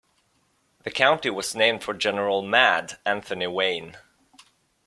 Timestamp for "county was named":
0.89-1.83